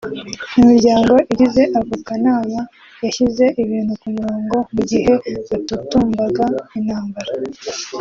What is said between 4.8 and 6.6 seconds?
gihe hatutumbaga